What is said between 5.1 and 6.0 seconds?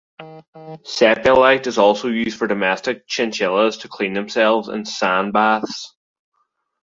baths'.